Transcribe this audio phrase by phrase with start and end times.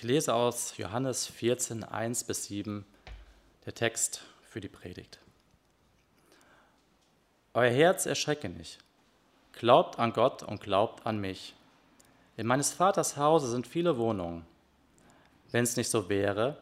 [0.00, 2.86] Ich lese aus Johannes 14, 1 bis 7,
[3.66, 5.18] der Text für die Predigt.
[7.52, 8.78] Euer Herz erschrecke nicht.
[9.52, 11.54] Glaubt an Gott und glaubt an mich.
[12.38, 14.46] In meines Vaters Hause sind viele Wohnungen.
[15.50, 16.56] Wenn es nicht so wäre,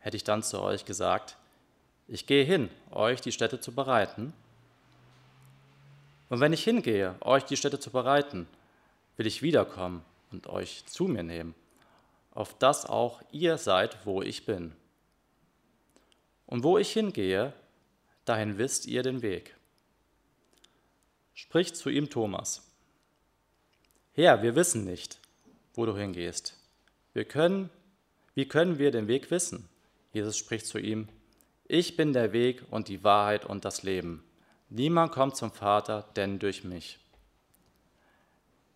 [0.00, 1.36] hätte ich dann zu euch gesagt,
[2.08, 4.32] ich gehe hin, euch die Städte zu bereiten.
[6.30, 8.48] Und wenn ich hingehe, euch die Städte zu bereiten,
[9.16, 11.54] will ich wiederkommen und euch zu mir nehmen,
[12.36, 14.72] auf dass auch ihr seid, wo ich bin.
[16.46, 17.52] Und wo ich hingehe,
[18.24, 19.56] dahin wisst ihr den Weg.
[21.34, 22.70] Spricht zu ihm Thomas.
[24.12, 25.18] Herr, wir wissen nicht,
[25.74, 26.54] wo du hingehst.
[27.14, 27.70] Wir können,
[28.34, 29.68] wie können wir den Weg wissen?
[30.12, 31.08] Jesus spricht zu ihm,
[31.66, 34.22] ich bin der Weg und die Wahrheit und das Leben.
[34.68, 36.98] Niemand kommt zum Vater, denn durch mich.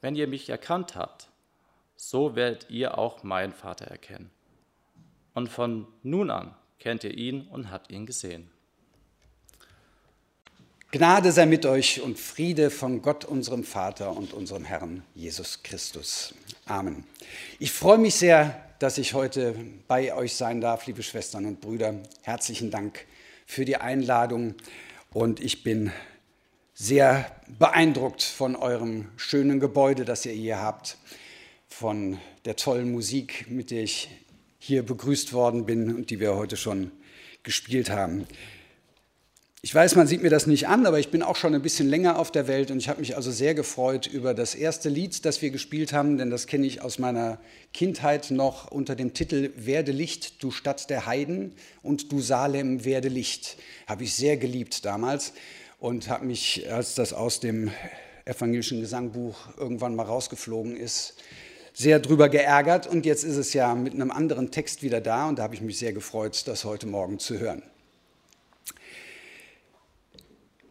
[0.00, 1.29] Wenn ihr mich erkannt habt,
[2.00, 4.30] so werdet ihr auch meinen Vater erkennen.
[5.34, 8.50] Und von nun an kennt ihr ihn und habt ihn gesehen.
[10.92, 16.34] Gnade sei mit euch und Friede von Gott, unserem Vater und unserem Herrn Jesus Christus.
[16.64, 17.04] Amen.
[17.58, 19.54] Ich freue mich sehr, dass ich heute
[19.86, 21.94] bei euch sein darf, liebe Schwestern und Brüder.
[22.22, 23.06] Herzlichen Dank
[23.46, 24.54] für die Einladung
[25.12, 25.92] und ich bin
[26.72, 30.96] sehr beeindruckt von eurem schönen Gebäude, das ihr hier habt,
[31.70, 34.10] von der tollen Musik, mit der ich
[34.58, 36.90] hier begrüßt worden bin und die wir heute schon
[37.42, 38.26] gespielt haben.
[39.62, 41.88] Ich weiß, man sieht mir das nicht an, aber ich bin auch schon ein bisschen
[41.88, 45.24] länger auf der Welt und ich habe mich also sehr gefreut über das erste Lied,
[45.26, 47.38] das wir gespielt haben, denn das kenne ich aus meiner
[47.74, 53.08] Kindheit noch unter dem Titel Werde Licht, du Stadt der Heiden und du Salem, werde
[53.08, 53.58] Licht.
[53.86, 55.34] Habe ich sehr geliebt damals
[55.78, 57.70] und habe mich, als das aus dem
[58.24, 61.16] evangelischen Gesangbuch irgendwann mal rausgeflogen ist,
[61.72, 65.38] sehr drüber geärgert und jetzt ist es ja mit einem anderen Text wieder da und
[65.38, 67.62] da habe ich mich sehr gefreut, das heute Morgen zu hören.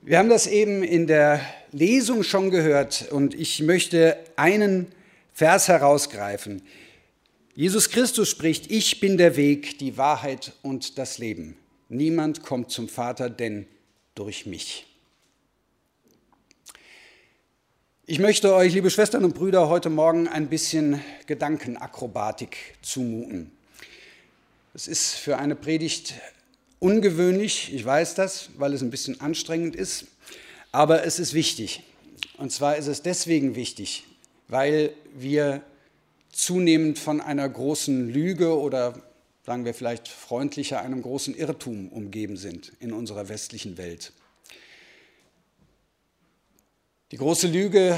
[0.01, 1.41] Wir haben das eben in der
[1.71, 4.87] Lesung schon gehört und ich möchte einen
[5.33, 6.61] Vers herausgreifen.
[7.53, 11.57] Jesus Christus spricht, ich bin der Weg, die Wahrheit und das Leben.
[11.89, 13.67] Niemand kommt zum Vater, denn
[14.15, 14.88] durch mich.
[18.11, 23.51] Ich möchte euch, liebe Schwestern und Brüder, heute Morgen ein bisschen Gedankenakrobatik zumuten.
[24.73, 26.15] Es ist für eine Predigt
[26.79, 30.07] Ungewöhnlich, ich weiß das, weil es ein bisschen anstrengend ist,
[30.71, 31.83] aber es ist wichtig.
[32.39, 34.05] Und zwar ist es deswegen wichtig,
[34.47, 35.61] weil wir
[36.31, 38.99] zunehmend von einer großen Lüge oder
[39.45, 44.13] sagen wir vielleicht freundlicher einem großen Irrtum umgeben sind in unserer westlichen Welt.
[47.11, 47.97] Die große Lüge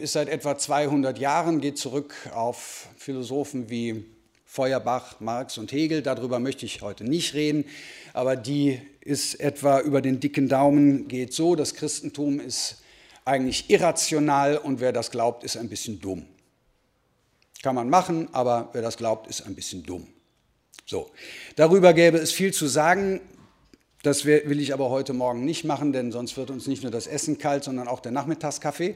[0.00, 4.06] ist seit etwa 200 Jahren, geht zurück auf Philosophen wie
[4.46, 6.00] Feuerbach, Marx und Hegel.
[6.00, 7.66] Darüber möchte ich heute nicht reden,
[8.14, 12.76] aber die ist etwa über den dicken Daumen geht so, das Christentum ist
[13.26, 16.24] eigentlich irrational und wer das glaubt, ist ein bisschen dumm.
[17.62, 20.06] Kann man machen, aber wer das glaubt, ist ein bisschen dumm.
[20.86, 21.10] So,
[21.56, 23.20] darüber gäbe es viel zu sagen.
[24.06, 27.08] Das will ich aber heute Morgen nicht machen, denn sonst wird uns nicht nur das
[27.08, 28.94] Essen kalt, sondern auch der Nachmittagskaffee.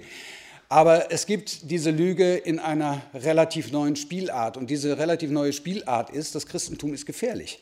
[0.68, 4.56] Aber es gibt diese Lüge in einer relativ neuen Spielart.
[4.56, 7.58] Und diese relativ neue Spielart ist, das Christentum ist gefährlich.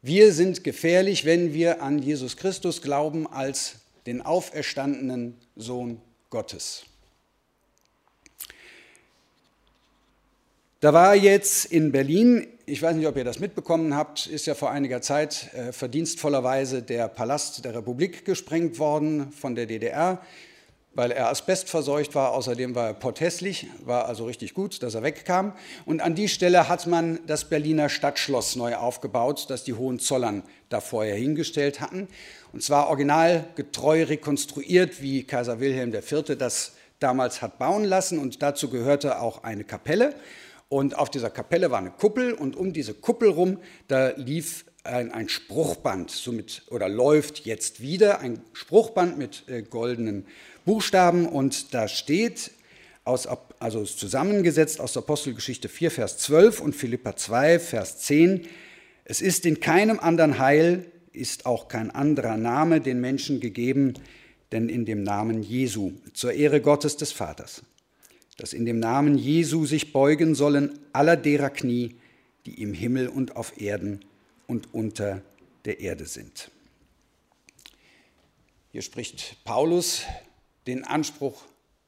[0.00, 3.74] Wir sind gefährlich, wenn wir an Jesus Christus glauben als
[4.06, 6.00] den auferstandenen Sohn
[6.30, 6.86] Gottes.
[10.84, 14.54] Da war jetzt in Berlin, ich weiß nicht, ob ihr das mitbekommen habt, ist ja
[14.54, 20.20] vor einiger Zeit äh, verdienstvollerweise der Palast der Republik gesprengt worden von der DDR
[20.92, 22.32] weil er asbestverseucht war.
[22.32, 25.54] Außerdem war er potthässlich, war also richtig gut, dass er wegkam.
[25.86, 30.80] Und an die Stelle hat man das Berliner Stadtschloss neu aufgebaut, das die Hohenzollern da
[30.80, 32.08] vorher hingestellt hatten.
[32.52, 36.36] Und zwar originalgetreu rekonstruiert, wie Kaiser Wilhelm IV.
[36.38, 38.18] das damals hat bauen lassen.
[38.18, 40.14] Und dazu gehörte auch eine Kapelle.
[40.74, 45.12] Und auf dieser Kapelle war eine Kuppel und um diese Kuppel rum, da lief ein,
[45.12, 50.26] ein Spruchband, somit, oder läuft jetzt wieder ein Spruchband mit äh, goldenen
[50.64, 51.26] Buchstaben.
[51.26, 52.50] Und da steht,
[53.04, 53.28] aus,
[53.60, 58.48] also zusammengesetzt aus Apostelgeschichte 4, Vers 12 und Philippa 2, Vers 10.
[59.04, 63.94] Es ist in keinem anderen Heil, ist auch kein anderer Name den Menschen gegeben,
[64.50, 67.62] denn in dem Namen Jesu, zur Ehre Gottes des Vaters,
[68.36, 71.94] dass in dem Namen Jesu sich beugen sollen aller derer Knie,
[72.46, 74.04] die im Himmel und auf Erden
[74.46, 75.22] und unter
[75.64, 76.50] der Erde sind.
[78.72, 80.02] Hier spricht Paulus
[80.66, 81.44] den Anspruch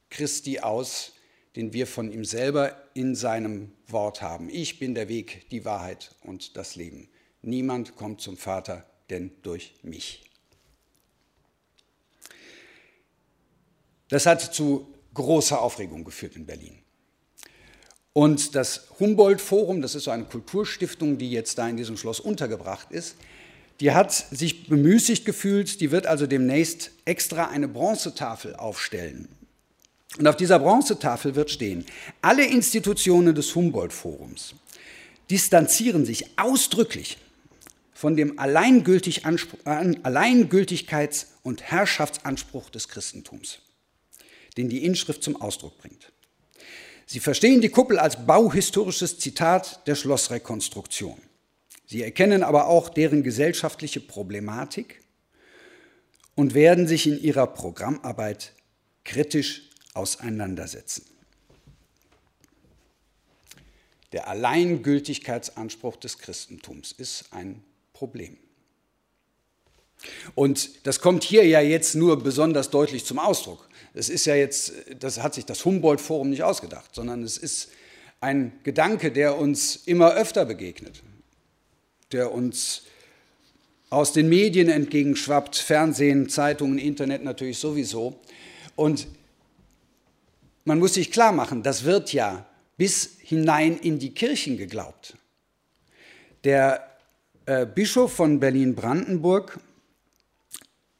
[0.09, 1.13] Christi aus,
[1.55, 4.49] den wir von ihm selber in seinem Wort haben.
[4.49, 7.09] Ich bin der Weg, die Wahrheit und das Leben.
[7.41, 10.23] Niemand kommt zum Vater, denn durch mich.
[14.09, 16.77] Das hat zu großer Aufregung geführt in Berlin.
[18.13, 22.91] Und das Humboldt-Forum, das ist so eine Kulturstiftung, die jetzt da in diesem Schloss untergebracht
[22.91, 23.15] ist,
[23.79, 29.27] die hat sich bemüßigt gefühlt, die wird also demnächst extra eine Bronzetafel aufstellen.
[30.17, 31.85] Und auf dieser Bronzetafel wird stehen,
[32.21, 34.55] alle Institutionen des Humboldt-Forums
[35.29, 37.17] distanzieren sich ausdrücklich
[37.93, 43.59] von dem Alleingültigkeits- und Herrschaftsanspruch des Christentums,
[44.57, 46.11] den die Inschrift zum Ausdruck bringt.
[47.05, 51.21] Sie verstehen die Kuppel als bauhistorisches Zitat der Schlossrekonstruktion.
[51.85, 54.99] Sie erkennen aber auch deren gesellschaftliche Problematik
[56.35, 58.53] und werden sich in ihrer Programmarbeit
[59.05, 61.05] kritisch auseinandersetzen.
[64.11, 67.63] Der Alleingültigkeitsanspruch des Christentums ist ein
[67.93, 68.37] Problem.
[70.35, 73.67] Und das kommt hier ja jetzt nur besonders deutlich zum Ausdruck.
[73.93, 77.69] Es ist ja jetzt, das hat sich das Humboldt-Forum nicht ausgedacht, sondern es ist
[78.19, 81.01] ein Gedanke, der uns immer öfter begegnet
[82.11, 82.83] der uns
[83.89, 88.19] aus den Medien entgegenschwappt, Fernsehen, Zeitungen, Internet natürlich sowieso.
[88.75, 89.07] Und
[90.65, 92.45] man muss sich klar machen, das wird ja
[92.75, 95.17] bis hinein in die Kirchen geglaubt.
[96.43, 96.85] Der
[97.45, 99.59] äh, Bischof von Berlin-Brandenburg,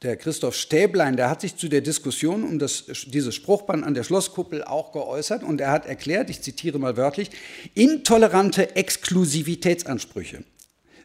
[0.04, 4.04] der Christoph Stäblein, der hat sich zu der Diskussion um das, dieses Spruchband an der
[4.04, 7.32] Schlosskuppel auch geäußert und er hat erklärt, ich zitiere mal wörtlich,
[7.74, 10.44] intolerante Exklusivitätsansprüche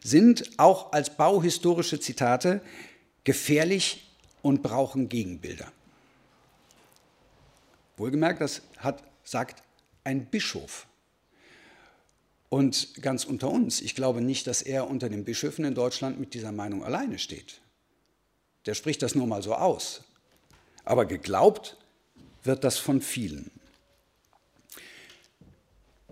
[0.03, 2.61] sind auch als bauhistorische Zitate
[3.23, 4.11] gefährlich
[4.41, 5.71] und brauchen Gegenbilder.
[7.97, 9.63] Wohlgemerkt, das hat, sagt
[10.03, 10.87] ein Bischof.
[12.49, 16.33] Und ganz unter uns, ich glaube nicht, dass er unter den Bischöfen in Deutschland mit
[16.33, 17.61] dieser Meinung alleine steht.
[18.65, 20.03] Der spricht das nur mal so aus.
[20.85, 21.77] Aber geglaubt
[22.43, 23.51] wird das von vielen.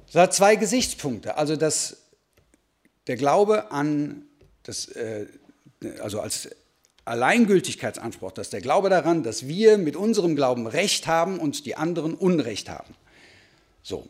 [0.07, 1.37] Es hat zwei Gesichtspunkte.
[1.37, 1.97] Also das
[3.07, 4.23] der Glaube an
[4.63, 5.25] das, äh,
[6.01, 6.49] also als
[7.05, 12.13] Alleingültigkeitsanspruch, dass der Glaube daran, dass wir mit unserem Glauben Recht haben und die anderen
[12.13, 12.93] Unrecht haben.
[13.81, 14.07] So,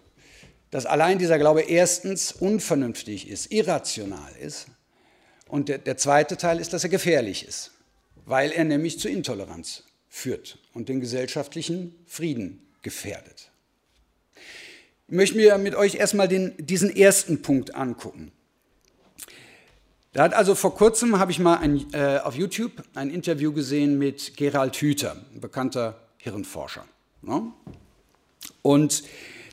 [0.72, 4.68] dass allein dieser Glaube erstens unvernünftig ist, irrational ist.
[5.48, 7.72] Und der, der zweite Teil ist, dass er gefährlich ist,
[8.26, 13.52] weil er nämlich zu Intoleranz führt und den gesellschaftlichen Frieden gefährdet.
[15.08, 18.32] Ich möchte mir mit euch erstmal den, diesen ersten Punkt angucken.
[20.14, 23.98] Da hat also vor kurzem, habe ich mal ein, äh, auf YouTube ein Interview gesehen
[23.98, 26.86] mit Gerald Hüther, ein bekannter Hirnforscher.
[27.22, 27.52] Ne?
[28.62, 29.04] Und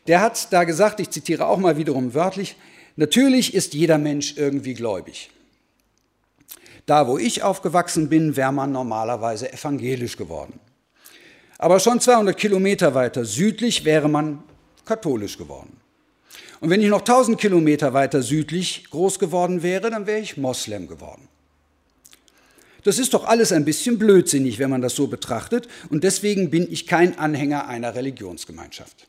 [0.09, 2.57] der hat da gesagt, ich zitiere auch mal wiederum wörtlich,
[2.97, 5.31] natürlich ist jeder Mensch irgendwie gläubig.
[6.89, 10.59] Da, wo ich aufgewachsen bin, wäre man normalerweise evangelisch geworden.
[11.59, 14.43] Aber schon 200 Kilometer weiter südlich wäre man
[14.87, 15.77] katholisch geworden.
[16.61, 20.89] Und wenn ich noch 1000 Kilometer weiter südlich groß geworden wäre, dann wäre ich Moslem
[20.89, 21.29] geworden.
[22.85, 26.73] Das ist doch alles ein bisschen blödsinnig, wenn man das so betrachtet, und deswegen bin
[26.73, 29.07] ich kein Anhänger einer Religionsgemeinschaft.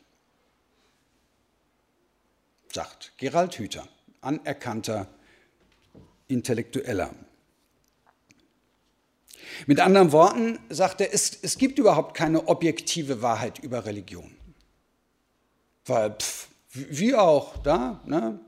[2.74, 3.88] Sagt Gerald Hüther,
[4.20, 5.06] anerkannter
[6.28, 7.14] Intellektueller.
[9.66, 14.30] Mit anderen Worten sagt er, es, es gibt überhaupt keine objektive Wahrheit über Religion.
[15.86, 18.00] Weil pff, wie auch da.
[18.06, 18.38] Ne?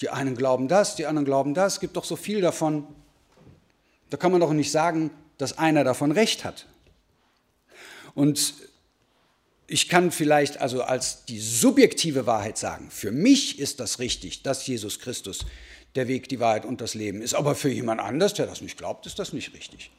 [0.00, 1.74] Die einen glauben das, die anderen glauben das.
[1.74, 2.86] Es gibt doch so viel davon.
[4.10, 6.66] Da kann man doch nicht sagen, dass einer davon recht hat.
[8.14, 8.54] Und
[9.66, 14.66] ich kann vielleicht also als die subjektive Wahrheit sagen, für mich ist das richtig, dass
[14.66, 15.40] Jesus Christus
[15.94, 17.34] der Weg, die Wahrheit und das Leben ist.
[17.34, 19.90] Aber für jemand anders, der das nicht glaubt, ist das nicht richtig.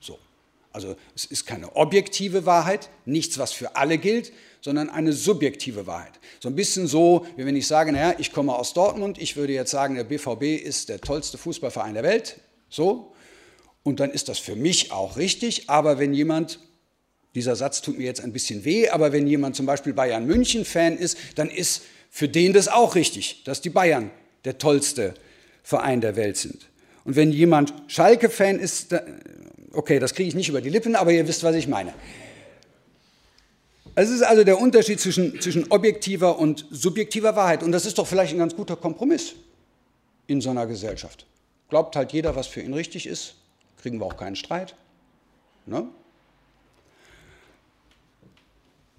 [0.00, 0.18] So.
[0.72, 6.12] Also es ist keine objektive Wahrheit, nichts, was für alle gilt, sondern eine subjektive Wahrheit.
[6.40, 9.52] So ein bisschen so, wie wenn ich sage, naja, ich komme aus Dortmund, ich würde
[9.52, 13.12] jetzt sagen, der BVB ist der tollste Fußballverein der Welt, so,
[13.82, 16.60] und dann ist das für mich auch richtig, aber wenn jemand,
[17.34, 20.98] dieser Satz tut mir jetzt ein bisschen weh, aber wenn jemand zum Beispiel Bayern München-Fan
[20.98, 24.10] ist, dann ist für den das auch richtig, dass die Bayern
[24.44, 25.14] der tollste
[25.62, 26.68] Verein der Welt sind.
[27.04, 28.94] Und wenn jemand Schalke-Fan ist,
[29.78, 31.94] okay, das kriege ich nicht über die Lippen, aber ihr wisst, was ich meine.
[33.94, 37.62] Es ist also der Unterschied zwischen, zwischen objektiver und subjektiver Wahrheit.
[37.62, 39.34] Und das ist doch vielleicht ein ganz guter Kompromiss
[40.26, 41.26] in so einer Gesellschaft.
[41.68, 43.36] Glaubt halt jeder, was für ihn richtig ist,
[43.80, 44.74] kriegen wir auch keinen Streit.
[45.66, 45.86] Ne?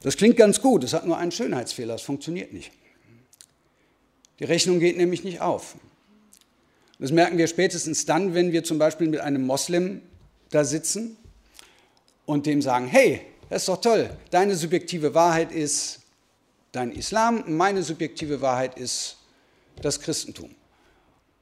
[0.01, 2.71] Das klingt ganz gut, es hat nur einen Schönheitsfehler, es funktioniert nicht.
[4.39, 5.75] Die Rechnung geht nämlich nicht auf.
[6.99, 10.01] Das merken wir spätestens dann, wenn wir zum Beispiel mit einem Moslem
[10.51, 11.17] da sitzen
[12.25, 15.99] und dem sagen, hey, das ist doch toll, deine subjektive Wahrheit ist
[16.71, 19.17] dein Islam, meine subjektive Wahrheit ist
[19.81, 20.53] das Christentum.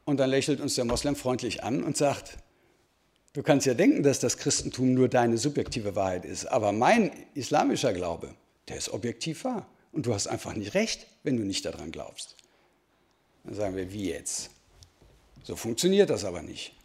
[0.05, 2.37] Und dann lächelt uns der Moslem freundlich an und sagt,
[3.33, 7.91] du kannst ja denken, dass das Christentum nur deine subjektive Wahrheit ist, aber mein islamischer
[7.91, 8.33] Glaube,
[8.69, 9.67] der ist objektiv wahr.
[9.91, 12.35] Und du hast einfach nicht recht, wenn du nicht daran glaubst.
[13.43, 14.49] Dann sagen wir, wie jetzt?
[15.43, 16.76] So funktioniert das aber nicht.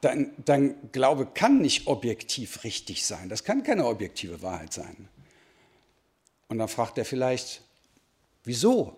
[0.00, 3.28] Dein, dein, Glaube kann nicht objektiv richtig sein.
[3.28, 5.08] Das kann keine objektive Wahrheit sein.
[6.48, 7.62] Und dann fragt er vielleicht,
[8.44, 8.96] wieso?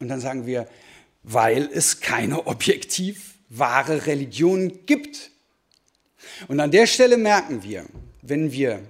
[0.00, 0.66] Und dann sagen wir,
[1.22, 5.30] weil es keine objektiv wahre Religion gibt.
[6.48, 7.86] Und an der Stelle merken wir,
[8.22, 8.80] wenn wir,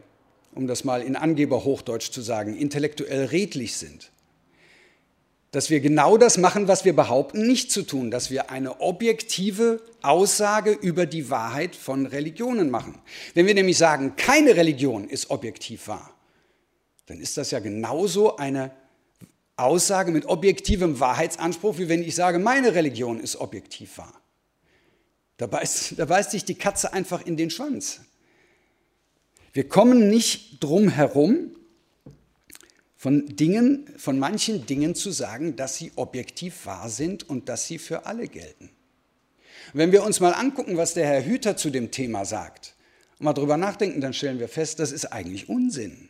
[0.54, 4.10] um das mal in Angeberhochdeutsch zu sagen, intellektuell redlich sind,
[5.54, 9.80] dass wir genau das machen, was wir behaupten, nicht zu tun, dass wir eine objektive
[10.02, 13.00] Aussage über die Wahrheit von Religionen machen.
[13.34, 16.12] Wenn wir nämlich sagen, keine Religion ist objektiv wahr,
[17.06, 18.72] dann ist das ja genauso eine
[19.54, 24.20] Aussage mit objektivem Wahrheitsanspruch, wie wenn ich sage, meine Religion ist objektiv wahr.
[25.36, 28.00] Da beißt, da beißt sich die Katze einfach in den Schwanz.
[29.52, 31.54] Wir kommen nicht drum herum,
[33.04, 37.76] von Dingen, von manchen Dingen zu sagen, dass sie objektiv wahr sind und dass sie
[37.76, 38.70] für alle gelten.
[39.74, 42.74] wenn wir uns mal angucken, was der Herr Hüter zu dem Thema sagt,
[43.18, 46.08] und mal drüber nachdenken, dann stellen wir fest, das ist eigentlich Unsinn.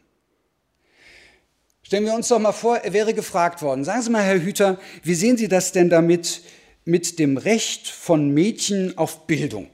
[1.82, 4.78] Stellen wir uns doch mal vor, er wäre gefragt worden, sagen Sie mal, Herr Hüter,
[5.02, 6.42] wie sehen Sie das denn damit
[6.84, 9.68] mit dem Recht von Mädchen auf Bildung?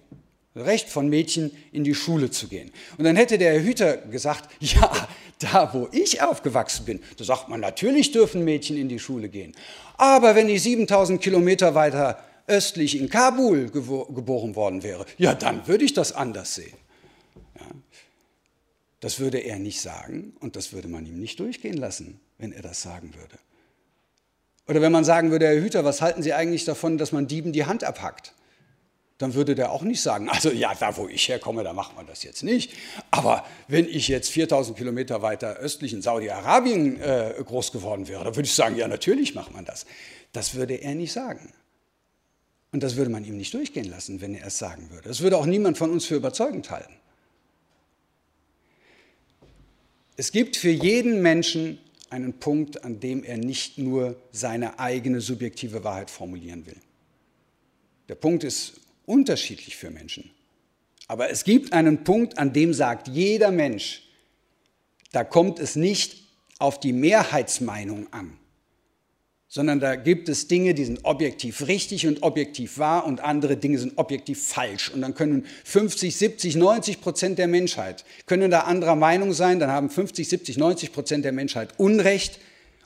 [0.57, 2.71] Recht von Mädchen in die Schule zu gehen.
[2.97, 5.07] Und dann hätte der Herr Hüter gesagt, ja,
[5.41, 9.55] da wo ich aufgewachsen bin, da sagt man, natürlich dürfen Mädchen in die Schule gehen.
[9.97, 15.85] Aber wenn ich 7000 Kilometer weiter östlich in Kabul geboren worden wäre, ja, dann würde
[15.85, 16.77] ich das anders sehen.
[17.59, 17.67] Ja.
[19.01, 22.63] Das würde er nicht sagen und das würde man ihm nicht durchgehen lassen, wenn er
[22.63, 23.39] das sagen würde.
[24.69, 27.53] Oder wenn man sagen würde, Herr Hüter, was halten Sie eigentlich davon, dass man Dieben
[27.53, 28.35] die Hand abhackt?
[29.21, 32.07] Dann würde der auch nicht sagen, also ja, da wo ich herkomme, da macht man
[32.07, 32.73] das jetzt nicht.
[33.11, 38.35] Aber wenn ich jetzt 4000 Kilometer weiter östlich in Saudi-Arabien äh, groß geworden wäre, dann
[38.35, 39.85] würde ich sagen, ja, natürlich macht man das.
[40.33, 41.53] Das würde er nicht sagen.
[42.73, 45.09] Und das würde man ihm nicht durchgehen lassen, wenn er es sagen würde.
[45.09, 46.95] Das würde auch niemand von uns für überzeugend halten.
[50.17, 55.85] Es gibt für jeden Menschen einen Punkt, an dem er nicht nur seine eigene subjektive
[55.85, 56.77] Wahrheit formulieren will.
[58.09, 60.31] Der Punkt ist unterschiedlich für Menschen.
[61.09, 64.05] Aber es gibt einen Punkt, an dem sagt jeder Mensch,
[65.11, 66.23] da kommt es nicht
[66.61, 68.37] auf die Mehrheitsmeinung an,
[69.49, 73.81] sondern da gibt es Dinge, die sind objektiv richtig und objektiv wahr und andere Dinge
[73.81, 74.91] sind objektiv falsch.
[74.91, 79.71] Und dann können 50, 70, 90 Prozent der Menschheit, können da anderer Meinung sein, dann
[79.71, 82.39] haben 50, 70, 90 Prozent der Menschheit Unrecht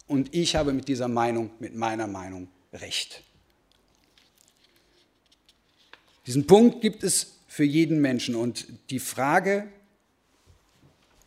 [0.07, 3.23] und ich habe mit dieser Meinung, mit meiner Meinung Recht.
[6.27, 8.35] Diesen Punkt gibt es für jeden Menschen.
[8.35, 9.69] Und die Frage,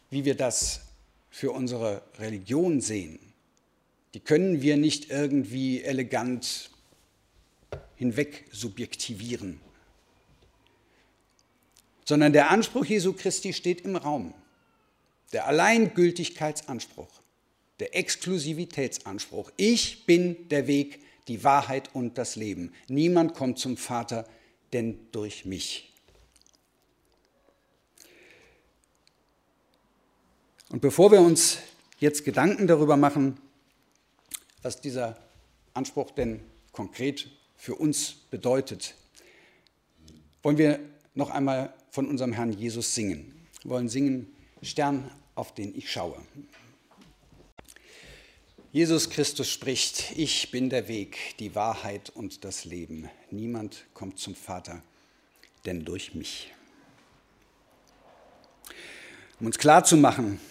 [0.09, 0.81] wie wir das
[1.29, 3.19] für unsere Religion sehen,
[4.13, 6.71] die können wir nicht irgendwie elegant
[7.95, 9.59] hinweg subjektivieren,
[12.05, 14.33] sondern der Anspruch Jesu Christi steht im Raum.
[15.33, 17.09] Der Alleingültigkeitsanspruch,
[17.79, 19.51] der Exklusivitätsanspruch.
[19.57, 22.71] Ich bin der Weg, die Wahrheit und das Leben.
[22.87, 24.25] Niemand kommt zum Vater
[24.73, 25.93] denn durch mich.
[30.69, 31.59] Und bevor wir uns
[31.99, 33.37] jetzt Gedanken darüber machen,
[34.61, 35.17] was dieser
[35.73, 38.95] Anspruch denn konkret für uns bedeutet,
[40.43, 40.79] wollen wir
[41.15, 43.47] noch einmal von unserem Herrn Jesus singen.
[43.63, 44.27] Wir wollen singen,
[44.61, 46.17] Stern, auf den ich schaue.
[48.73, 53.09] Jesus Christus spricht, ich bin der Weg, die Wahrheit und das Leben.
[53.31, 54.83] Niemand kommt zum Vater,
[55.65, 56.53] denn durch mich.
[59.39, 60.41] Um uns klarzumachen,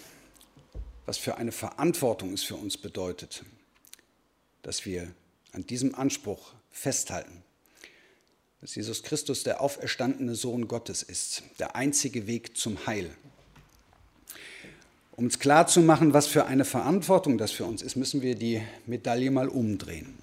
[1.05, 3.45] was für eine Verantwortung es für uns bedeutet,
[4.63, 5.13] dass wir
[5.53, 7.43] an diesem Anspruch festhalten,
[8.63, 13.15] dass Jesus Christus der auferstandene Sohn Gottes ist, der einzige Weg zum Heil
[15.17, 19.31] um uns klarzumachen, was für eine Verantwortung das für uns ist, müssen wir die Medaille
[19.31, 20.19] mal umdrehen.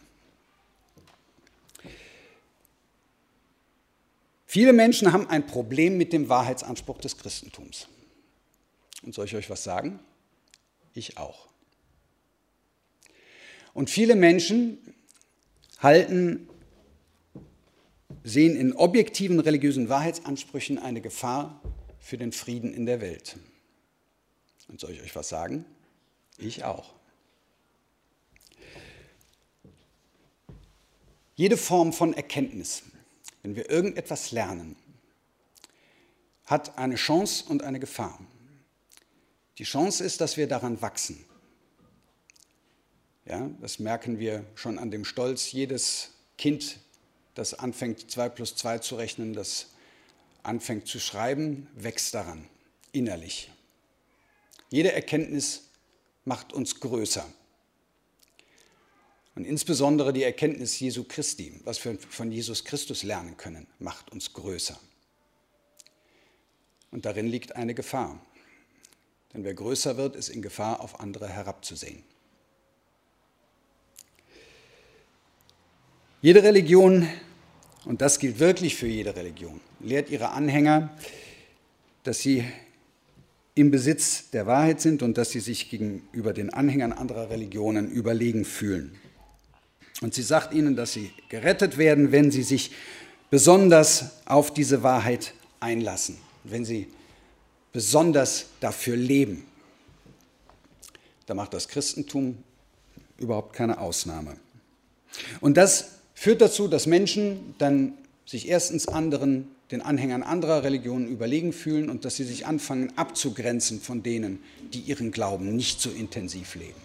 [4.45, 7.87] Viele Menschen haben ein Problem mit dem Wahrheitsanspruch des Christentums.
[9.01, 9.99] Und soll ich euch was sagen?
[10.95, 11.47] ich auch.
[13.73, 14.77] Und viele Menschen
[15.79, 16.47] halten,
[18.23, 21.61] sehen in objektiven religiösen Wahrheitsansprüchen eine Gefahr
[21.99, 23.37] für den Frieden in der Welt.
[24.67, 25.65] Und soll ich euch was sagen?
[26.37, 26.93] Ich auch.
[31.35, 32.83] Jede Form von Erkenntnis,
[33.41, 34.75] wenn wir irgendetwas lernen,
[36.45, 38.19] hat eine Chance und eine Gefahr.
[39.57, 41.23] Die Chance ist, dass wir daran wachsen.
[43.25, 46.79] Ja, das merken wir schon an dem Stolz jedes Kind,
[47.35, 49.67] das anfängt, 2 plus 2 zu rechnen, das
[50.43, 52.47] anfängt zu schreiben, wächst daran,
[52.91, 53.49] innerlich.
[54.73, 55.69] Jede Erkenntnis
[56.25, 57.31] macht uns größer.
[59.35, 64.33] Und insbesondere die Erkenntnis Jesu Christi, was wir von Jesus Christus lernen können, macht uns
[64.33, 64.79] größer.
[66.89, 68.19] Und darin liegt eine Gefahr.
[69.31, 72.01] Denn wer größer wird, ist in Gefahr, auf andere herabzusehen.
[76.23, 77.07] Jede Religion,
[77.85, 80.97] und das gilt wirklich für jede Religion, lehrt ihre Anhänger,
[82.01, 82.43] dass sie
[83.55, 88.45] im Besitz der Wahrheit sind und dass sie sich gegenüber den Anhängern anderer Religionen überlegen
[88.45, 88.95] fühlen.
[90.01, 92.71] Und sie sagt ihnen, dass sie gerettet werden, wenn sie sich
[93.29, 96.87] besonders auf diese Wahrheit einlassen, wenn sie
[97.71, 99.45] besonders dafür leben.
[101.25, 102.37] Da macht das Christentum
[103.17, 104.35] überhaupt keine Ausnahme.
[105.41, 107.93] Und das führt dazu, dass Menschen dann
[108.25, 113.81] sich erstens anderen, den Anhängern anderer Religionen überlegen fühlen und dass sie sich anfangen abzugrenzen
[113.81, 114.43] von denen,
[114.73, 116.81] die ihren Glauben nicht so intensiv leben,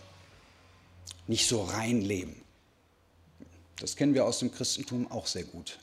[1.27, 2.37] nicht so rein leben.
[3.81, 5.79] Das kennen wir aus dem Christentum auch sehr gut.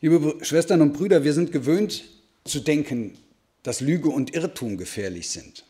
[0.00, 2.04] Liebe Schwestern und Brüder, wir sind gewöhnt
[2.44, 3.18] zu denken,
[3.62, 5.64] dass Lüge und Irrtum gefährlich sind.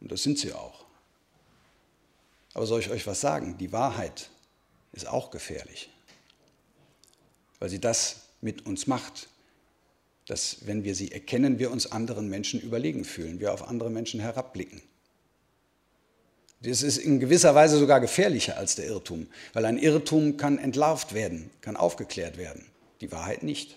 [0.00, 0.84] Und das sind sie auch.
[2.54, 3.56] Aber soll ich euch was sagen?
[3.58, 4.30] Die Wahrheit
[4.92, 5.90] ist auch gefährlich,
[7.58, 9.28] weil sie das mit uns macht,
[10.26, 14.20] dass wenn wir sie erkennen, wir uns anderen Menschen überlegen fühlen, wir auf andere Menschen
[14.20, 14.82] herabblicken.
[16.60, 21.14] Das ist in gewisser Weise sogar gefährlicher als der Irrtum, weil ein Irrtum kann entlarvt
[21.14, 22.66] werden, kann aufgeklärt werden,
[23.00, 23.76] die Wahrheit nicht.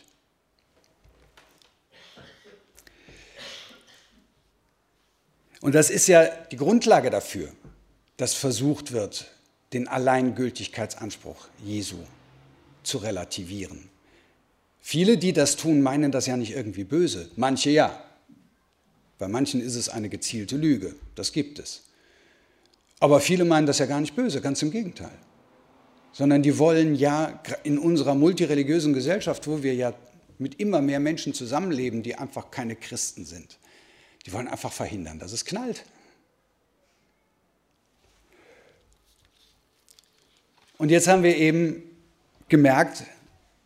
[5.61, 7.53] Und das ist ja die Grundlage dafür,
[8.17, 9.31] dass versucht wird,
[9.73, 11.97] den Alleingültigkeitsanspruch Jesu
[12.83, 13.89] zu relativieren.
[14.81, 17.29] Viele, die das tun, meinen das ja nicht irgendwie böse.
[17.35, 18.03] Manche ja.
[19.19, 20.95] Bei manchen ist es eine gezielte Lüge.
[21.15, 21.83] Das gibt es.
[22.99, 25.17] Aber viele meinen das ja gar nicht böse, ganz im Gegenteil.
[26.11, 29.93] Sondern die wollen ja in unserer multireligiösen Gesellschaft, wo wir ja
[30.39, 33.59] mit immer mehr Menschen zusammenleben, die einfach keine Christen sind,
[34.25, 35.83] die wollen einfach verhindern, dass es knallt.
[40.81, 41.83] Und jetzt haben wir eben
[42.49, 43.03] gemerkt,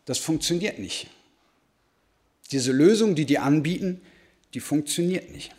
[0.04, 1.06] das funktioniert nicht.
[2.52, 4.02] Diese Lösung, die die anbieten,
[4.52, 5.50] die funktioniert nicht.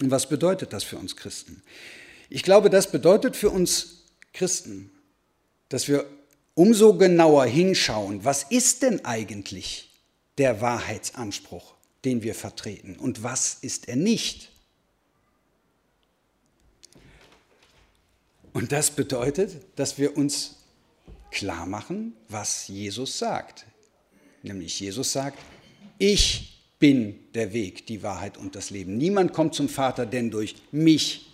[0.00, 1.60] Und was bedeutet das für uns Christen?
[2.30, 4.92] Ich glaube, das bedeutet für uns Christen,
[5.70, 6.06] dass wir
[6.54, 9.90] umso genauer hinschauen, was ist denn eigentlich
[10.38, 11.74] der Wahrheitsanspruch,
[12.04, 14.52] den wir vertreten und was ist er nicht.
[18.58, 20.56] Und das bedeutet, dass wir uns
[21.30, 23.64] klar machen, was Jesus sagt.
[24.42, 25.38] Nämlich Jesus sagt,
[25.96, 28.98] ich bin der Weg, die Wahrheit und das Leben.
[28.98, 31.30] Niemand kommt zum Vater denn durch mich.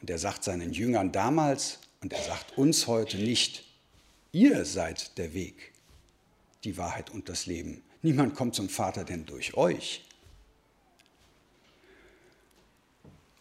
[0.00, 3.62] Und er sagt seinen Jüngern damals und er sagt uns heute nicht,
[4.32, 5.70] ihr seid der Weg,
[6.64, 7.82] die Wahrheit und das Leben.
[8.02, 10.04] Niemand kommt zum Vater denn durch euch.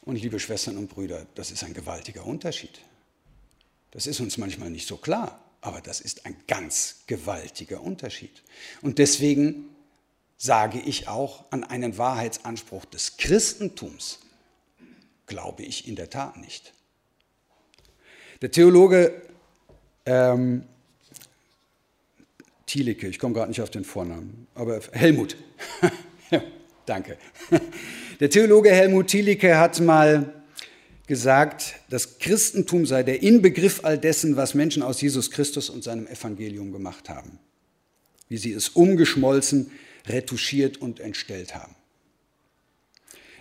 [0.10, 2.82] Und liebe Schwestern und Brüder, das ist ein gewaltiger Unterschied.
[3.92, 8.42] Das ist uns manchmal nicht so klar, aber das ist ein ganz gewaltiger Unterschied.
[8.82, 9.70] Und deswegen
[10.36, 14.18] sage ich auch an einen Wahrheitsanspruch des Christentums,
[15.28, 16.74] glaube ich in der Tat nicht.
[18.42, 19.22] Der Theologe
[20.08, 20.64] ähm,
[22.66, 25.38] Thielicke, ich komme gerade nicht auf den Vornamen, aber Helmut,
[26.32, 26.42] ja,
[26.88, 27.20] danke.
[28.20, 30.34] Der Theologe Helmut Thielicke hat mal
[31.08, 36.06] gesagt, das Christentum sei der Inbegriff all dessen, was Menschen aus Jesus Christus und seinem
[36.06, 37.40] Evangelium gemacht haben,
[38.28, 39.72] wie sie es umgeschmolzen,
[40.06, 41.76] retuschiert und entstellt haben.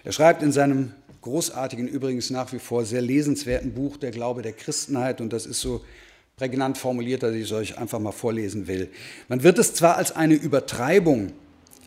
[0.04, 4.52] Er schreibt in seinem großartigen, übrigens nach wie vor sehr lesenswerten Buch Der Glaube der
[4.52, 5.20] Christenheit.
[5.20, 5.84] Und das ist so
[6.36, 8.88] prägnant formuliert, dass ich es euch einfach mal vorlesen will.
[9.26, 11.32] Man wird es zwar als eine Übertreibung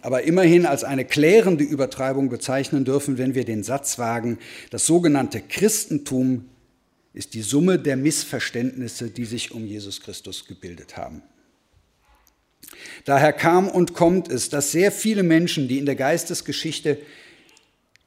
[0.02, 5.42] aber immerhin als eine klärende Übertreibung bezeichnen dürfen, wenn wir den Satz wagen, das sogenannte
[5.42, 6.50] Christentum
[7.14, 11.22] ist die Summe der Missverständnisse, die sich um Jesus Christus gebildet haben.
[13.06, 17.00] Daher kam und kommt es, dass sehr viele Menschen, die in der Geistesgeschichte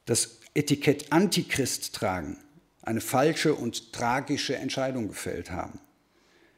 [0.05, 2.37] das Etikett Antichrist tragen,
[2.81, 5.79] eine falsche und tragische Entscheidung gefällt haben.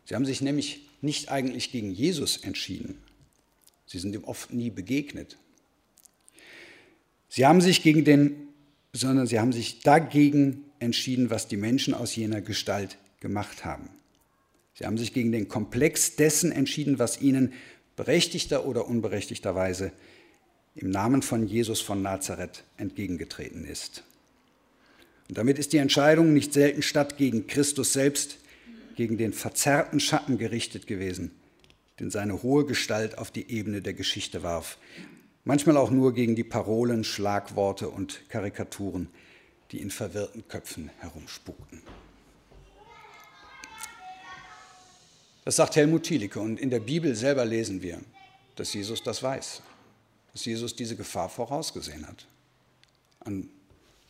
[0.06, 3.02] Sie haben sich nämlich nicht eigentlich gegen Jesus entschieden.
[3.88, 5.38] Sie sind ihm oft nie begegnet.
[7.30, 8.36] Sie haben sich gegen den,
[8.94, 13.90] sondern sie haben sich dagegen entschieden, was die Menschen aus jener Gestalt gemacht haben.
[14.76, 17.54] Sie haben sich gegen den Komplex dessen entschieden, was ihnen
[17.96, 19.92] berechtigter oder unberechtigterweise
[20.76, 24.04] im Namen von Jesus von Nazareth entgegengetreten ist.
[25.28, 28.38] Und damit ist die Entscheidung nicht selten statt gegen Christus selbst,
[28.96, 31.32] gegen den verzerrten Schatten gerichtet gewesen,
[32.00, 34.78] den seine hohe Gestalt auf die Ebene der Geschichte warf.
[35.44, 39.10] Manchmal auch nur gegen die Parolen, Schlagworte und Karikaturen,
[39.72, 41.82] die in verwirrten Köpfen herumspukten.
[45.46, 48.02] Das sagt Helmut Thielicke und in der Bibel selber lesen wir,
[48.58, 49.62] dass Jesus das weiß,
[50.34, 52.26] dass Jesus diese Gefahr vorausgesehen hat.
[53.22, 53.50] An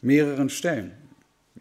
[0.02, 1.07] mehreren Stellen.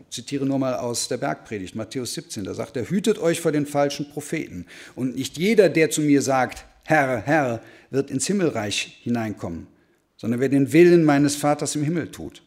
[0.01, 3.53] Ich zitiere nur mal aus der Bergpredigt, Matthäus 17, da sagt er, hütet euch vor
[3.53, 9.01] den falschen Propheten und nicht jeder, der zu mir sagt, Herr, Herr, wird ins Himmelreich
[9.03, 9.67] hineinkommen,
[10.17, 12.43] sondern wer den Willen meines Vaters im Himmel tut.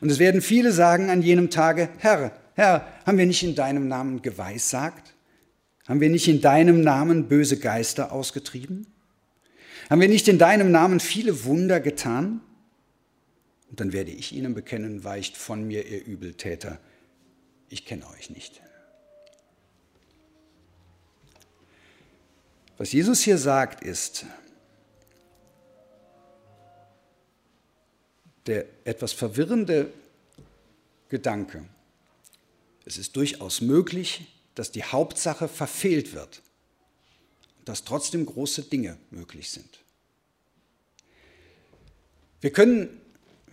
[0.00, 3.88] Und es werden viele sagen an jenem Tage, Herr, Herr, haben wir nicht in deinem
[3.88, 5.14] Namen geweissagt?
[5.86, 8.86] Haben wir nicht in deinem Namen böse Geister ausgetrieben?
[9.90, 12.40] Haben wir nicht in deinem Namen viele Wunder getan?
[13.70, 16.78] Und dann werde ich ihnen bekennen, weicht von mir, ihr Übeltäter,
[17.68, 18.62] ich kenne euch nicht.
[22.76, 24.26] Was Jesus hier sagt, ist,
[28.46, 29.92] der etwas verwirrende
[31.08, 31.64] Gedanke.
[32.84, 36.42] Es ist durchaus möglich, dass die Hauptsache verfehlt wird
[37.58, 39.80] und dass trotzdem große Dinge möglich sind.
[42.40, 43.00] Wir können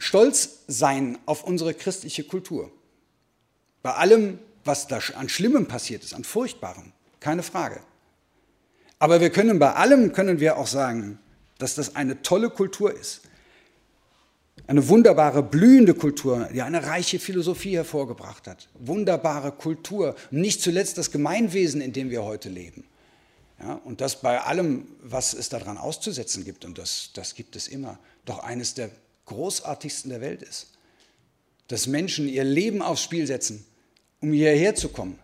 [0.01, 2.71] stolz sein auf unsere christliche Kultur.
[3.83, 7.81] Bei allem, was da an Schlimmem passiert ist, an Furchtbarem, keine Frage.
[8.97, 11.19] Aber wir können bei allem, können wir auch sagen,
[11.59, 13.21] dass das eine tolle Kultur ist,
[14.67, 18.69] eine wunderbare, blühende Kultur, die eine reiche Philosophie hervorgebracht hat.
[18.79, 20.15] Wunderbare Kultur.
[20.31, 22.85] Nicht zuletzt das Gemeinwesen, in dem wir heute leben.
[23.59, 27.67] Ja, und das bei allem, was es daran auszusetzen gibt, und das, das gibt es
[27.67, 28.89] immer, doch eines der
[29.31, 30.67] großartigsten der Welt ist.
[31.67, 33.65] Dass Menschen ihr Leben aufs Spiel setzen,
[34.19, 35.17] um hierher zu kommen.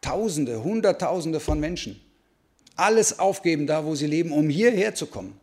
[0.00, 2.00] Tausende, Hunderttausende von Menschen.
[2.76, 5.38] Alles aufgeben da, wo sie leben, um hierher zu kommen.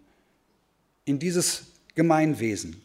[1.05, 1.63] In dieses
[1.95, 2.81] Gemeinwesen.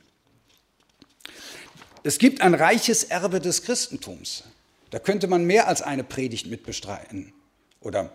[2.02, 4.44] Es gibt ein reiches Erbe des Christentums.
[4.90, 7.32] Da könnte man mehr als eine Predigt mitbestreiten
[7.80, 8.12] oder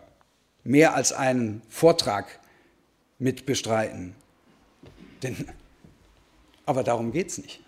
[0.64, 2.40] mehr als einen Vortrag
[3.20, 4.16] mitbestreiten.
[5.22, 5.46] Denn,
[6.72, 7.60] aber darum geht es nicht.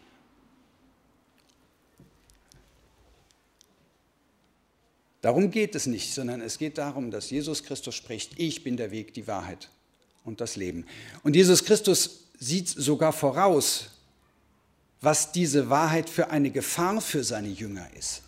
[5.20, 8.92] Darum geht es nicht, sondern es geht darum, dass Jesus Christus spricht, ich bin der
[8.92, 9.70] Weg, die Wahrheit
[10.24, 10.86] und das Leben.
[11.22, 13.90] Und Jesus Christus sieht sogar voraus,
[15.02, 18.22] was diese Wahrheit für eine Gefahr für seine Jünger ist.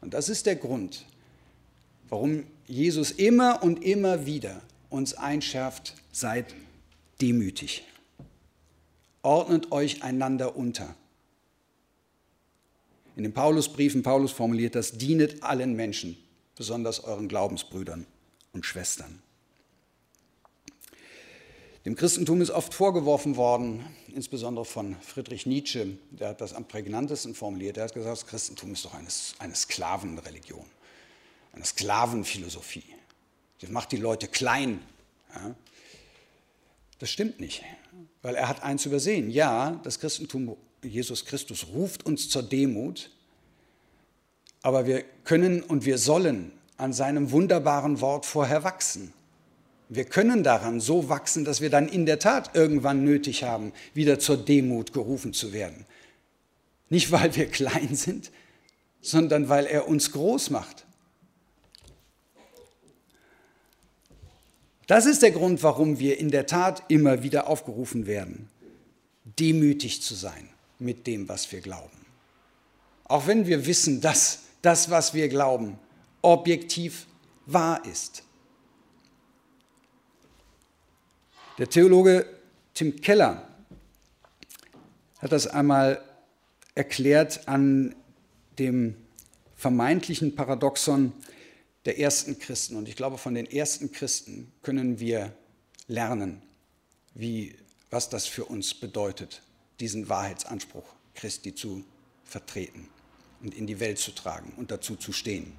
[0.00, 1.04] Und das ist der Grund,
[2.08, 6.52] warum Jesus immer und immer wieder uns einschärft, seid
[7.20, 7.84] demütig.
[9.22, 10.94] Ordnet euch einander unter.
[13.14, 16.16] In den Paulusbriefen, Paulus formuliert das, dienet allen Menschen,
[16.56, 18.06] besonders euren Glaubensbrüdern
[18.52, 19.22] und Schwestern.
[21.84, 27.34] Dem Christentum ist oft vorgeworfen worden, insbesondere von Friedrich Nietzsche, der hat das am prägnantesten
[27.34, 27.76] formuliert.
[27.76, 29.08] Er hat gesagt, das Christentum ist doch eine,
[29.40, 30.64] eine Sklavenreligion,
[31.52, 32.84] eine Sklavenphilosophie.
[33.60, 34.80] Das macht die Leute klein.
[35.34, 35.54] Ja?
[37.02, 37.64] Das stimmt nicht,
[38.22, 39.28] weil er hat eins übersehen.
[39.28, 43.10] Ja, das Christentum, Jesus Christus ruft uns zur Demut,
[44.62, 49.12] aber wir können und wir sollen an seinem wunderbaren Wort vorher wachsen.
[49.88, 54.20] Wir können daran so wachsen, dass wir dann in der Tat irgendwann nötig haben, wieder
[54.20, 55.84] zur Demut gerufen zu werden.
[56.88, 58.30] Nicht, weil wir klein sind,
[59.00, 60.86] sondern weil er uns groß macht.
[64.86, 68.48] Das ist der Grund, warum wir in der Tat immer wieder aufgerufen werden,
[69.38, 71.96] demütig zu sein mit dem, was wir glauben.
[73.04, 75.78] Auch wenn wir wissen, dass das, was wir glauben,
[76.22, 77.06] objektiv
[77.46, 78.24] wahr ist.
[81.58, 82.26] Der Theologe
[82.74, 83.46] Tim Keller
[85.18, 86.02] hat das einmal
[86.74, 87.94] erklärt an
[88.58, 88.96] dem
[89.56, 91.12] vermeintlichen Paradoxon
[91.84, 92.76] der ersten Christen.
[92.76, 95.32] Und ich glaube, von den ersten Christen können wir
[95.88, 96.42] lernen,
[97.14, 97.56] wie,
[97.90, 99.42] was das für uns bedeutet,
[99.80, 101.84] diesen Wahrheitsanspruch Christi zu
[102.24, 102.88] vertreten
[103.42, 105.52] und in die Welt zu tragen und dazu zu stehen.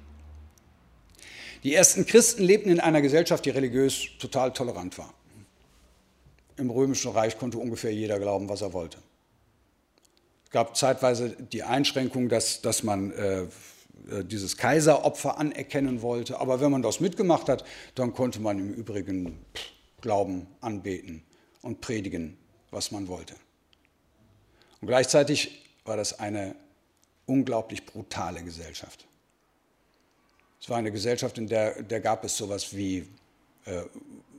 [1.62, 5.14] Die ersten Christen lebten in einer Gesellschaft, die religiös total tolerant war.
[6.56, 8.98] Im römischen Reich konnte ungefähr jeder glauben, was er wollte.
[10.44, 13.46] Es gab zeitweise die Einschränkung, dass, dass man äh,
[14.24, 16.40] dieses Kaiseropfer anerkennen wollte.
[16.40, 17.64] Aber wenn man das mitgemacht hat,
[17.94, 19.38] dann konnte man im Übrigen
[20.00, 21.22] glauben, anbeten
[21.62, 22.36] und predigen,
[22.70, 23.34] was man wollte.
[24.80, 26.54] Und gleichzeitig war das eine
[27.26, 29.06] unglaublich brutale Gesellschaft.
[30.60, 33.06] Es war eine Gesellschaft, in der, der gab es sowas wie
[33.64, 33.82] äh,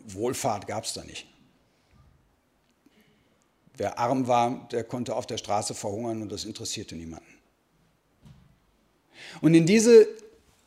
[0.08, 1.28] Wohlfahrt, gab es da nicht.
[3.78, 7.35] Wer arm war, der konnte auf der Straße verhungern und das interessierte niemanden.
[9.41, 10.08] Und in diese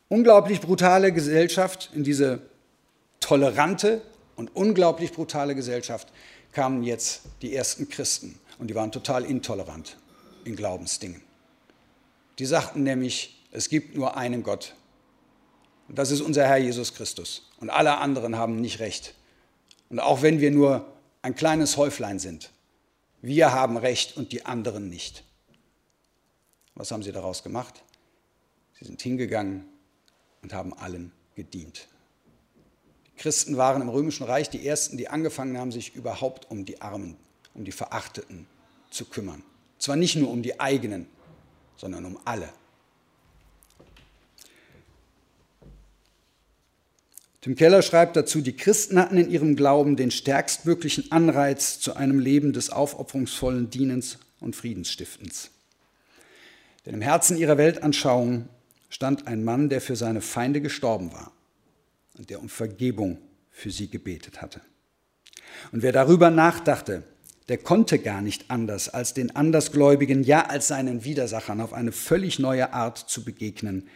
[0.07, 2.41] unglaublich brutale Gesellschaft, in diese
[3.19, 4.01] tolerante
[4.35, 6.07] und unglaublich brutale Gesellschaft
[6.51, 9.97] kamen jetzt die ersten Christen und die waren total intolerant
[10.45, 11.21] in Glaubensdingen.
[12.39, 14.75] Die sagten nämlich, es gibt nur einen Gott.
[15.87, 17.49] Und das ist unser Herr Jesus Christus.
[17.59, 19.15] Und alle anderen haben nicht recht.
[19.89, 20.85] Und auch wenn wir nur
[21.21, 22.51] ein kleines Häuflein sind,
[23.21, 25.23] wir haben recht und die anderen nicht.
[26.75, 27.83] Was haben sie daraus gemacht?
[28.79, 29.65] Sie sind hingegangen
[30.41, 31.87] und haben allen gedient.
[33.07, 36.81] Die Christen waren im Römischen Reich die Ersten, die angefangen haben, sich überhaupt um die
[36.81, 37.17] Armen,
[37.53, 38.47] um die Verachteten
[38.89, 39.43] zu kümmern.
[39.77, 41.07] Zwar nicht nur um die eigenen,
[41.75, 42.49] sondern um alle.
[47.41, 52.19] Tim Keller schreibt dazu, die Christen hatten in ihrem Glauben den stärkstmöglichen Anreiz zu einem
[52.19, 55.51] Leben des aufopferungsvollen Dienens und Friedensstiftens.
[56.85, 58.49] Denn im Herzen ihrer Weltanschauung
[58.89, 61.31] stand ein Mann, der für seine Feinde gestorben war
[62.17, 63.17] und der um Vergebung
[63.51, 64.61] für sie gebetet hatte.
[65.71, 67.03] Und wer darüber nachdachte,
[67.47, 72.37] der konnte gar nicht anders, als den Andersgläubigen, ja als seinen Widersachern auf eine völlig
[72.39, 73.87] neue Art zu begegnen,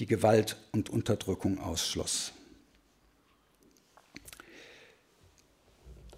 [0.00, 2.32] die Gewalt und Unterdrückung ausschloss.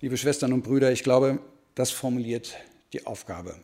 [0.01, 1.41] Liebe Schwestern und Brüder, ich glaube,
[1.75, 2.57] das formuliert
[2.93, 3.57] die Aufgabe,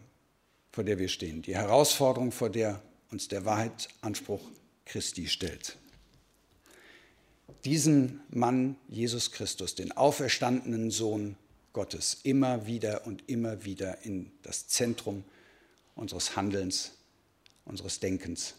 [0.70, 4.40] vor der wir stehen, die Herausforderung, vor der uns der Wahrheitsanspruch
[4.86, 5.76] Christi stellt.
[7.64, 11.36] Diesen Mann, Jesus Christus, den auferstandenen Sohn
[11.72, 15.22] Gottes, immer wieder und immer wieder in das Zentrum
[15.94, 16.92] unseres Handelns,
[17.66, 18.54] unseres Denkens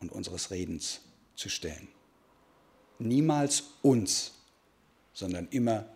[0.00, 1.00] und unseres Redens
[1.36, 1.86] zu stellen.
[2.98, 4.32] Niemals uns,
[5.12, 5.86] sondern immer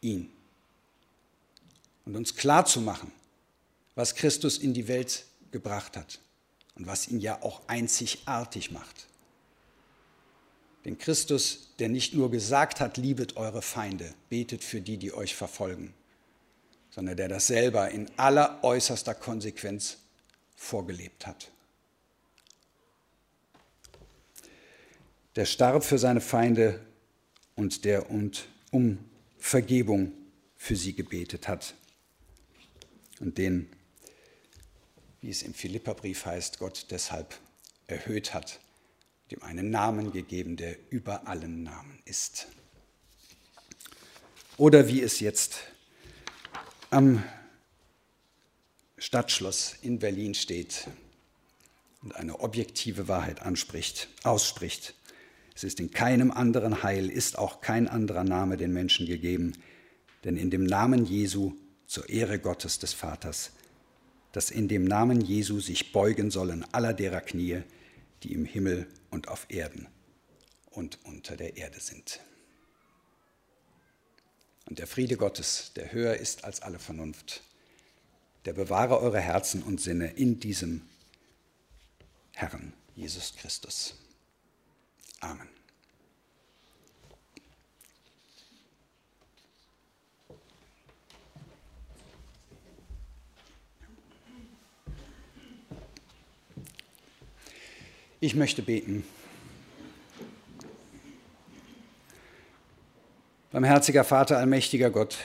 [0.00, 0.30] ihn
[2.04, 3.10] und uns klar zu machen,
[3.94, 6.20] was Christus in die Welt gebracht hat
[6.74, 9.06] und was ihn ja auch einzigartig macht.
[10.84, 15.34] Den Christus, der nicht nur gesagt hat, liebet eure Feinde, betet für die, die euch
[15.34, 15.94] verfolgen,
[16.90, 19.98] sondern der das selber in aller äußerster Konsequenz
[20.56, 21.50] vorgelebt hat.
[25.36, 26.80] Der starb für seine Feinde
[27.56, 28.98] und der und um
[29.38, 30.12] Vergebung
[30.56, 31.74] für sie gebetet hat
[33.20, 33.68] und den,
[35.24, 37.40] wie es im Philipperbrief heißt, Gott deshalb
[37.86, 38.60] erhöht hat,
[39.30, 42.48] dem einen Namen gegeben, der über allen Namen ist.
[44.58, 45.60] Oder wie es jetzt
[46.90, 47.24] am
[48.98, 50.88] Stadtschloss in Berlin steht
[52.02, 54.94] und eine objektive Wahrheit anspricht, ausspricht.
[55.54, 59.54] Es ist in keinem anderen Heil, ist auch kein anderer Name den Menschen gegeben,
[60.24, 61.54] denn in dem Namen Jesu
[61.86, 63.52] zur Ehre Gottes des Vaters,
[64.34, 67.62] dass in dem Namen Jesu sich beugen sollen aller derer Knie,
[68.24, 69.86] die im Himmel und auf Erden
[70.70, 72.18] und unter der Erde sind.
[74.66, 77.42] Und der Friede Gottes, der höher ist als alle Vernunft,
[78.44, 80.82] der bewahre eure Herzen und Sinne in diesem
[82.32, 83.94] Herrn Jesus Christus.
[85.20, 85.53] Amen.
[98.24, 99.04] Ich möchte beten.
[103.52, 105.18] Barmherziger Vater, allmächtiger Gott,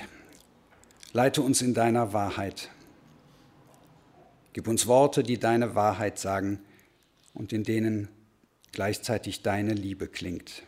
[1.13, 2.69] leite uns in deiner Wahrheit.
[4.51, 6.59] Gib uns Worte, die deine Wahrheit sagen
[7.33, 8.09] und in denen
[8.73, 10.63] gleichzeitig deine Liebe klingt.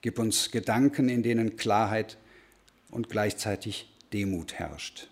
[0.00, 2.16] Gib uns Gedanken, in denen Klarheit
[2.90, 5.10] und gleichzeitig Demut herrscht.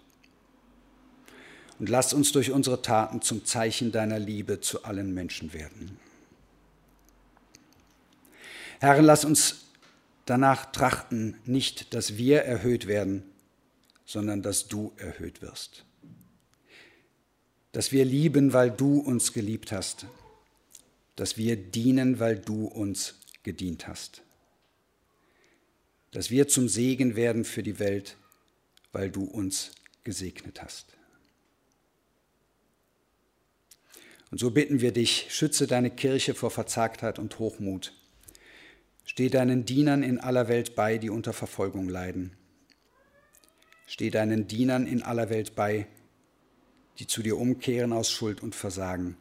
[1.78, 5.98] Und lass uns durch unsere Taten zum Zeichen deiner Liebe zu allen Menschen werden.
[8.80, 9.66] Herr, lass uns
[10.24, 13.22] danach trachten, nicht, dass wir erhöht werden,
[14.04, 15.84] sondern dass du erhöht wirst.
[17.72, 20.06] Dass wir lieben, weil du uns geliebt hast.
[21.14, 24.22] Dass wir dienen, weil du uns gedient hast.
[26.12, 28.16] Dass wir zum Segen werden für die Welt,
[28.92, 29.72] weil du uns
[30.04, 30.96] gesegnet hast.
[34.36, 37.94] Und so bitten wir dich, schütze deine Kirche vor Verzagtheit und Hochmut
[39.06, 42.36] Steh deinen Dienern in aller Welt bei, die unter Verfolgung leiden.
[43.86, 45.86] Steh deinen Dienern in aller Welt bei,
[46.98, 49.16] die zu dir umkehren aus Schuld und Versagen.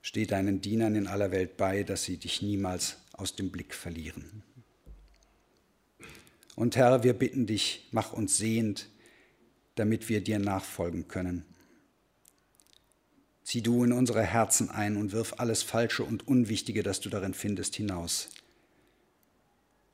[0.00, 4.42] Steh deinen Dienern in aller Welt bei, dass sie dich niemals aus dem Blick verlieren.
[6.54, 8.88] Und Herr, wir bitten dich, mach uns sehend,
[9.74, 11.44] damit wir dir nachfolgen können.
[13.46, 17.32] Zieh du in unsere Herzen ein und wirf alles Falsche und Unwichtige, das du darin
[17.32, 18.28] findest, hinaus.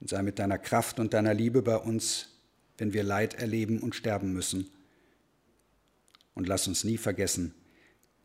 [0.00, 2.30] Und sei mit deiner Kraft und deiner Liebe bei uns,
[2.78, 4.70] wenn wir Leid erleben und sterben müssen.
[6.32, 7.54] Und lass uns nie vergessen,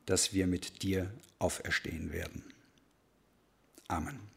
[0.06, 2.46] dass wir mit dir auferstehen werden.
[3.90, 4.37] Amen.